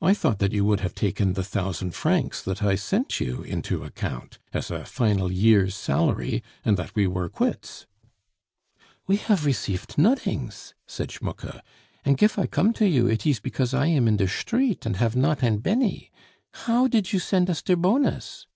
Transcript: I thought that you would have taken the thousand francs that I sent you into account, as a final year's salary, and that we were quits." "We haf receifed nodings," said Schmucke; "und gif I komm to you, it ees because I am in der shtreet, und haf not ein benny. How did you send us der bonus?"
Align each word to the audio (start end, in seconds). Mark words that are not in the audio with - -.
I 0.00 0.14
thought 0.14 0.38
that 0.38 0.52
you 0.54 0.64
would 0.64 0.80
have 0.80 0.94
taken 0.94 1.34
the 1.34 1.44
thousand 1.44 1.90
francs 1.94 2.40
that 2.42 2.62
I 2.62 2.74
sent 2.74 3.20
you 3.20 3.42
into 3.42 3.84
account, 3.84 4.38
as 4.50 4.70
a 4.70 4.86
final 4.86 5.30
year's 5.30 5.74
salary, 5.74 6.42
and 6.64 6.78
that 6.78 6.94
we 6.96 7.06
were 7.06 7.28
quits." 7.28 7.84
"We 9.06 9.16
haf 9.16 9.44
receifed 9.44 9.98
nodings," 9.98 10.72
said 10.86 11.10
Schmucke; 11.12 11.60
"und 12.02 12.16
gif 12.16 12.38
I 12.38 12.46
komm 12.46 12.72
to 12.76 12.88
you, 12.88 13.08
it 13.08 13.26
ees 13.26 13.40
because 13.40 13.74
I 13.74 13.88
am 13.88 14.08
in 14.08 14.16
der 14.16 14.26
shtreet, 14.26 14.86
und 14.86 14.96
haf 14.96 15.14
not 15.14 15.44
ein 15.44 15.58
benny. 15.58 16.10
How 16.64 16.86
did 16.86 17.12
you 17.12 17.18
send 17.18 17.50
us 17.50 17.60
der 17.60 17.76
bonus?" 17.76 18.46